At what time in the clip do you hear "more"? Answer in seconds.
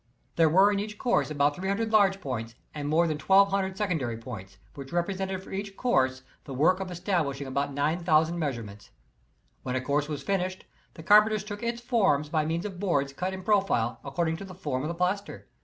2.89-3.05